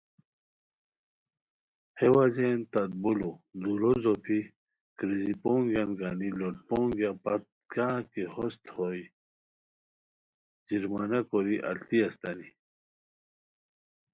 [1.97, 4.39] ہے وجہین تت بولو دُورو زوپھی
[4.97, 9.01] کریزی پونگیار گانی لوٹ پونگیہ پت کیاغ کی ہوست ہوئے
[10.67, 12.49] جرمانہ کوری التی استانی